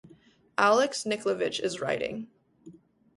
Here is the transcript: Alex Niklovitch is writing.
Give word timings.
Alex 0.57 1.03
Niklovitch 1.03 1.59
is 1.59 1.79
writing. 1.79 2.27